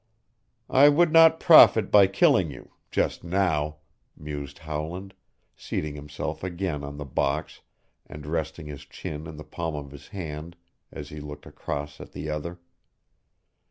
[0.71, 3.75] "I would not profit by killing you just now,"
[4.17, 5.13] mused Howland,
[5.55, 7.61] seating himself again on the box
[8.07, 10.55] and resting his chin in the palm of his hand
[10.91, 12.57] as he looked across at the other.